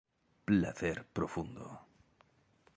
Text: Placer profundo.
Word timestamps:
Placer 0.45 0.97
profundo. 1.17 1.67